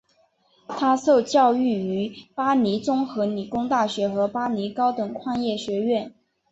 [0.67, 6.11] 他受教育于巴黎综合理工大学和巴黎高等矿业学院。